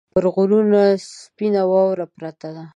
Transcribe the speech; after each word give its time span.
پر 0.13 0.25
غرو 0.33 0.59
سپینه 1.07 1.61
واوره 1.71 2.05
پرته 2.15 2.47
وه 2.53 2.63